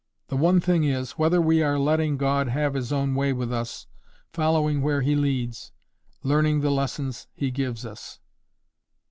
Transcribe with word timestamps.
The 0.29 0.35
one 0.35 0.59
thing 0.59 0.83
is, 0.83 1.11
whether 1.19 1.39
we 1.39 1.61
are 1.61 1.77
letting 1.77 2.17
God 2.17 2.47
have 2.47 2.73
His 2.73 2.91
own 2.91 3.13
way 3.13 3.33
with 3.33 3.53
us, 3.53 3.85
following 4.33 4.81
where 4.81 5.01
He 5.03 5.13
leads, 5.15 5.73
learning 6.23 6.61
the 6.61 6.71
lessons 6.71 7.27
He 7.35 7.51
gives 7.51 7.85
us. 7.85 8.19